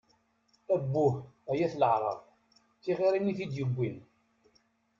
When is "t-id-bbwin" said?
3.37-3.97